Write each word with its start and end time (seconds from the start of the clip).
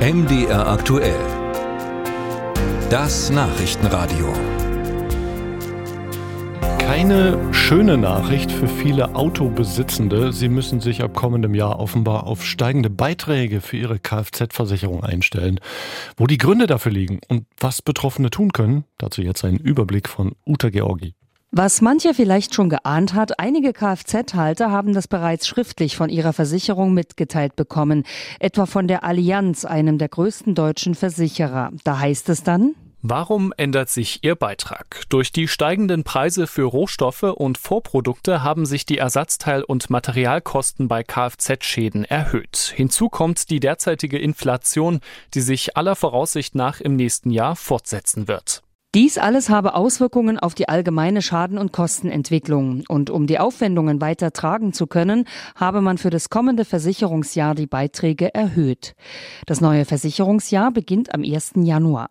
MDR 0.00 0.66
aktuell. 0.66 1.20
Das 2.88 3.28
Nachrichtenradio. 3.28 4.32
Keine 6.78 7.52
schöne 7.52 7.98
Nachricht 7.98 8.50
für 8.50 8.66
viele 8.66 9.14
Autobesitzende. 9.14 10.32
Sie 10.32 10.48
müssen 10.48 10.80
sich 10.80 11.02
ab 11.02 11.12
kommendem 11.12 11.54
Jahr 11.54 11.78
offenbar 11.78 12.26
auf 12.26 12.46
steigende 12.46 12.88
Beiträge 12.88 13.60
für 13.60 13.76
ihre 13.76 13.98
Kfz-Versicherung 13.98 15.04
einstellen. 15.04 15.60
Wo 16.16 16.26
die 16.26 16.38
Gründe 16.38 16.66
dafür 16.66 16.92
liegen 16.92 17.20
und 17.28 17.44
was 17.58 17.82
Betroffene 17.82 18.30
tun 18.30 18.54
können, 18.54 18.84
dazu 18.96 19.20
jetzt 19.20 19.44
ein 19.44 19.58
Überblick 19.58 20.08
von 20.08 20.32
Uta 20.46 20.70
Georgi. 20.70 21.14
Was 21.52 21.80
mancher 21.80 22.14
vielleicht 22.14 22.54
schon 22.54 22.68
geahnt 22.68 23.14
hat, 23.14 23.40
einige 23.40 23.72
Kfz-Halter 23.72 24.70
haben 24.70 24.94
das 24.94 25.08
bereits 25.08 25.48
schriftlich 25.48 25.96
von 25.96 26.08
ihrer 26.08 26.32
Versicherung 26.32 26.94
mitgeteilt 26.94 27.56
bekommen, 27.56 28.04
etwa 28.38 28.66
von 28.66 28.86
der 28.86 29.02
Allianz, 29.02 29.64
einem 29.64 29.98
der 29.98 30.08
größten 30.08 30.54
deutschen 30.54 30.94
Versicherer. 30.94 31.72
Da 31.82 31.98
heißt 31.98 32.28
es 32.28 32.44
dann, 32.44 32.76
Warum 33.02 33.52
ändert 33.56 33.88
sich 33.88 34.22
Ihr 34.22 34.36
Beitrag? 34.36 35.04
Durch 35.08 35.32
die 35.32 35.48
steigenden 35.48 36.04
Preise 36.04 36.46
für 36.46 36.64
Rohstoffe 36.64 37.22
und 37.22 37.56
Vorprodukte 37.56 38.44
haben 38.44 38.66
sich 38.66 38.84
die 38.84 38.98
Ersatzteil- 38.98 39.64
und 39.64 39.88
Materialkosten 39.88 40.86
bei 40.86 41.02
Kfz-Schäden 41.02 42.04
erhöht. 42.04 42.74
Hinzu 42.76 43.08
kommt 43.08 43.48
die 43.48 43.58
derzeitige 43.58 44.18
Inflation, 44.18 45.00
die 45.32 45.40
sich 45.40 45.78
aller 45.78 45.96
Voraussicht 45.96 46.54
nach 46.54 46.80
im 46.80 46.94
nächsten 46.94 47.30
Jahr 47.30 47.56
fortsetzen 47.56 48.28
wird. 48.28 48.62
Dies 48.92 49.18
alles 49.18 49.48
habe 49.50 49.74
Auswirkungen 49.74 50.40
auf 50.40 50.56
die 50.56 50.68
allgemeine 50.68 51.22
Schaden- 51.22 51.58
und 51.58 51.72
Kostenentwicklung. 51.72 52.82
Und 52.88 53.08
um 53.08 53.28
die 53.28 53.38
Aufwendungen 53.38 54.00
weiter 54.00 54.32
tragen 54.32 54.72
zu 54.72 54.88
können, 54.88 55.26
habe 55.54 55.80
man 55.80 55.96
für 55.96 56.10
das 56.10 56.28
kommende 56.28 56.64
Versicherungsjahr 56.64 57.54
die 57.54 57.68
Beiträge 57.68 58.34
erhöht. 58.34 58.96
Das 59.46 59.60
neue 59.60 59.84
Versicherungsjahr 59.84 60.72
beginnt 60.72 61.14
am 61.14 61.22
1. 61.22 61.52
Januar. 61.62 62.10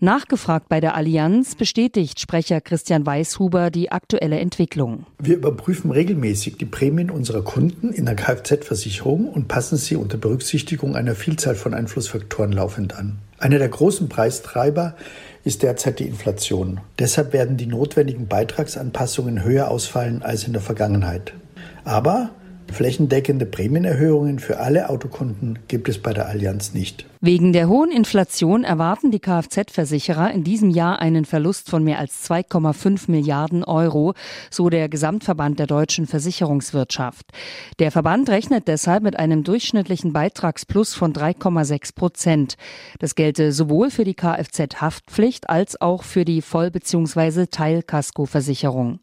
Nachgefragt 0.00 0.68
bei 0.68 0.80
der 0.80 0.94
Allianz 0.94 1.54
bestätigt 1.54 2.20
Sprecher 2.20 2.60
Christian 2.60 3.06
Weishuber 3.06 3.70
die 3.70 3.92
aktuelle 3.92 4.40
Entwicklung. 4.40 5.06
Wir 5.18 5.36
überprüfen 5.36 5.90
regelmäßig 5.90 6.56
die 6.56 6.64
Prämien 6.64 7.10
unserer 7.10 7.42
Kunden 7.42 7.92
in 7.92 8.06
der 8.06 8.16
Kfz-Versicherung 8.16 9.28
und 9.28 9.48
passen 9.48 9.76
sie 9.76 9.96
unter 9.96 10.18
Berücksichtigung 10.18 10.96
einer 10.96 11.14
Vielzahl 11.14 11.54
von 11.54 11.74
Einflussfaktoren 11.74 12.52
laufend 12.52 12.96
an. 12.96 13.18
Einer 13.38 13.58
der 13.58 13.68
großen 13.68 14.08
Preistreiber 14.08 14.94
ist 15.44 15.62
derzeit 15.62 15.98
die 15.98 16.06
Inflation. 16.06 16.80
Deshalb 16.98 17.32
werden 17.32 17.56
die 17.56 17.66
notwendigen 17.66 18.28
Beitragsanpassungen 18.28 19.42
höher 19.42 19.68
ausfallen 19.68 20.22
als 20.22 20.44
in 20.44 20.52
der 20.52 20.62
Vergangenheit. 20.62 21.34
Aber 21.84 22.30
Flächendeckende 22.72 23.46
Prämienerhöhungen 23.46 24.38
für 24.38 24.58
alle 24.58 24.90
Autokunden 24.90 25.58
gibt 25.68 25.88
es 25.88 25.98
bei 25.98 26.12
der 26.12 26.28
Allianz 26.28 26.74
nicht. 26.74 27.06
Wegen 27.24 27.52
der 27.52 27.68
hohen 27.68 27.92
Inflation 27.92 28.64
erwarten 28.64 29.12
die 29.12 29.20
Kfz-Versicherer 29.20 30.32
in 30.32 30.42
diesem 30.42 30.70
Jahr 30.70 30.98
einen 30.98 31.24
Verlust 31.24 31.70
von 31.70 31.84
mehr 31.84 32.00
als 32.00 32.28
2,5 32.28 33.08
Milliarden 33.08 33.62
Euro, 33.62 34.14
so 34.50 34.70
der 34.70 34.88
Gesamtverband 34.88 35.60
der 35.60 35.68
deutschen 35.68 36.08
Versicherungswirtschaft. 36.08 37.26
Der 37.78 37.92
Verband 37.92 38.28
rechnet 38.28 38.66
deshalb 38.66 39.04
mit 39.04 39.20
einem 39.20 39.44
durchschnittlichen 39.44 40.12
Beitragsplus 40.12 40.94
von 40.94 41.12
3,6 41.12 41.94
Prozent. 41.94 42.56
Das 42.98 43.14
gelte 43.14 43.52
sowohl 43.52 43.90
für 43.90 44.02
die 44.02 44.16
Kfz-Haftpflicht 44.16 45.48
als 45.48 45.80
auch 45.80 46.02
für 46.02 46.24
die 46.24 46.42
Voll- 46.42 46.72
bzw. 46.72 47.46
Teilkaskoversicherung. 47.46 48.98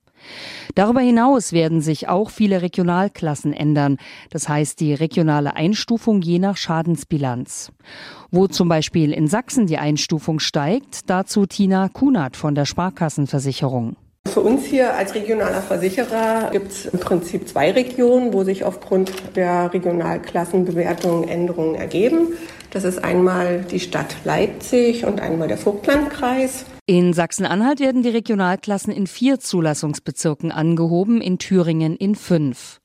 Darüber 0.76 1.02
hinaus 1.02 1.54
werden 1.54 1.82
sich 1.82 2.08
auch 2.08 2.30
viele 2.30 2.62
Regionalklassen 2.62 3.54
ändern, 3.54 3.98
das 4.30 4.48
heißt 4.48 4.80
die 4.80 4.94
regionale 4.94 5.56
Einstufung 5.56 6.22
je 6.22 6.40
nach 6.40 6.58
Schadensbilanz. 6.58 7.72
Wo 8.32 8.48
zum 8.48 8.70
Beispiel 8.70 9.12
in 9.12 9.28
Sachsen 9.28 9.68
die 9.68 9.78
Einstufung 9.78 10.40
steigt, 10.40 11.10
dazu 11.10 11.46
Tina 11.46 11.90
Kunert 11.90 12.38
von 12.38 12.56
der 12.56 12.66
Sparkassenversicherung. 12.66 13.96
Für 14.28 14.42
uns 14.42 14.66
hier 14.66 14.94
als 14.94 15.16
regionaler 15.16 15.62
Versicherer 15.62 16.50
gibt 16.52 16.72
es 16.72 16.86
im 16.86 17.00
Prinzip 17.00 17.48
zwei 17.48 17.72
Regionen, 17.72 18.32
wo 18.32 18.44
sich 18.44 18.64
aufgrund 18.64 19.12
der 19.36 19.74
Regionalklassenbewertung 19.74 21.28
Änderungen 21.28 21.76
ergeben. 21.76 22.28
Das 22.72 22.84
ist 22.84 23.04
einmal 23.04 23.64
die 23.64 23.80
Stadt 23.80 24.16
Leipzig 24.26 25.06
und 25.06 25.20
einmal 25.20 25.48
der 25.48 25.58
Vogtlandkreis. 25.58 26.66
In 26.86 27.14
Sachsen-Anhalt 27.14 27.80
werden 27.80 28.04
die 28.04 28.10
Regionalklassen 28.10 28.94
in 28.94 29.08
vier 29.08 29.40
Zulassungsbezirken 29.40 30.52
angehoben, 30.52 31.22
in 31.22 31.40
Thüringen 31.40 31.96
in 31.96 32.16
fünf. 32.16 32.80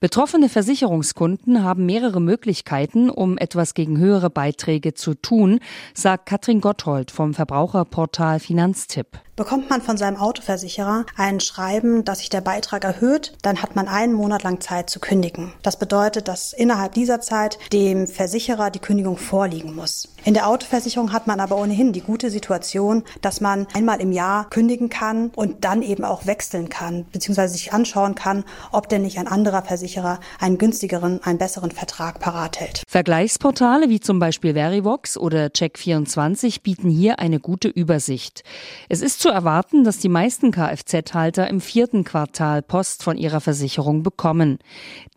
Betroffene 0.00 0.48
Versicherungskunden 0.48 1.62
haben 1.62 1.86
mehrere 1.86 2.20
Möglichkeiten, 2.20 3.10
um 3.10 3.36
etwas 3.36 3.74
gegen 3.74 3.98
höhere 3.98 4.30
Beiträge 4.30 4.94
zu 4.94 5.14
tun, 5.14 5.60
sagt 5.94 6.26
Katrin 6.26 6.60
Gotthold 6.60 7.10
vom 7.10 7.34
Verbraucherportal 7.34 8.40
Finanztipp. 8.40 9.18
Bekommt 9.36 9.68
man 9.68 9.82
von 9.82 9.98
seinem 9.98 10.16
Autoversicherer 10.16 11.04
ein 11.14 11.40
Schreiben, 11.40 12.06
dass 12.06 12.20
sich 12.20 12.30
der 12.30 12.40
Beitrag 12.40 12.84
erhöht, 12.84 13.34
dann 13.42 13.60
hat 13.60 13.76
man 13.76 13.86
einen 13.86 14.14
Monat 14.14 14.44
lang 14.44 14.62
Zeit 14.62 14.88
zu 14.88 14.98
kündigen. 14.98 15.52
Das 15.62 15.78
bedeutet, 15.78 16.26
dass 16.26 16.54
innerhalb 16.54 16.94
dieser 16.94 17.20
Zeit 17.20 17.58
dem 17.70 18.06
Versicherer 18.06 18.70
die 18.70 18.78
Kündigung 18.78 19.18
vorliegen 19.18 19.74
muss. 19.74 20.08
In 20.24 20.32
der 20.32 20.48
Autoversicherung 20.48 21.12
hat 21.12 21.26
man 21.26 21.40
aber 21.40 21.58
ohnehin 21.58 21.92
die 21.92 22.00
gute 22.00 22.30
Situation, 22.30 23.04
dass 23.20 23.42
man 23.42 23.66
einmal 23.74 24.00
im 24.00 24.10
Jahr 24.10 24.48
kündigen 24.48 24.88
kann 24.88 25.28
und 25.36 25.66
dann 25.66 25.82
eben 25.82 26.06
auch 26.06 26.24
wechseln 26.24 26.70
kann, 26.70 27.04
beziehungsweise 27.12 27.52
sich 27.52 27.74
anschauen 27.74 28.14
kann, 28.14 28.42
ob 28.72 28.88
denn 28.88 29.02
nicht 29.02 29.18
ein 29.18 29.28
anderer 29.28 29.60
Versicherer 29.60 30.18
einen 30.40 30.56
günstigeren, 30.56 31.22
einen 31.22 31.36
besseren 31.36 31.72
Vertrag 31.72 32.20
parat 32.20 32.58
hält. 32.58 32.84
Vergleichsportale 32.88 33.90
wie 33.90 34.00
zum 34.00 34.18
Beispiel 34.18 34.54
Verivox 34.54 35.18
oder 35.18 35.48
Check24 35.48 36.62
bieten 36.62 36.88
hier 36.88 37.18
eine 37.18 37.38
gute 37.38 37.68
Übersicht. 37.68 38.42
Es 38.88 39.02
ist 39.02 39.25
zu 39.26 39.32
erwarten, 39.32 39.82
dass 39.82 39.98
die 39.98 40.08
meisten 40.08 40.52
Kfz-Halter 40.52 41.50
im 41.50 41.60
vierten 41.60 42.04
Quartal 42.04 42.62
Post 42.62 43.02
von 43.02 43.16
ihrer 43.16 43.40
Versicherung 43.40 44.04
bekommen. 44.04 44.58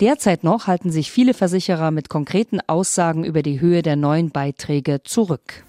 Derzeit 0.02 0.44
noch 0.44 0.66
halten 0.66 0.90
sich 0.90 1.12
viele 1.12 1.36
Versicherer 1.36 1.92
mit 1.92 2.09
konkreten 2.09 2.59
Aussagen 2.66 3.24
über 3.24 3.44
die 3.44 3.62
Höhe 3.62 3.84
der 3.84 3.98
neuen 3.98 4.31
Beiträge 4.31 5.03
zurück. 5.03 5.64